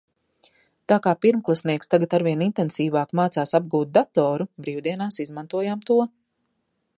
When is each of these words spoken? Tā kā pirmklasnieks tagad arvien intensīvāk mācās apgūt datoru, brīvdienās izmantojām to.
Tā 0.91 0.95
kā 1.07 1.11
pirmklasnieks 1.25 1.91
tagad 1.93 2.15
arvien 2.19 2.41
intensīvāk 2.45 3.13
mācās 3.21 3.53
apgūt 3.59 3.93
datoru, 3.99 4.49
brīvdienās 4.67 5.21
izmantojām 5.27 5.85
to. 5.93 6.01